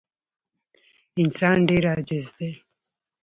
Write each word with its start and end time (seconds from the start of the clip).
انسان 1.21 1.57
ډېر 1.69 1.83
عاجز 1.91 2.25
دی. 2.37 2.49